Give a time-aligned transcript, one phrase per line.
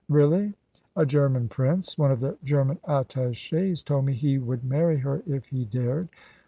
[0.09, 0.55] "Really?"
[0.95, 1.95] "A German Prince.
[1.95, 6.09] One of the German attachés told me he would marry her if he dared.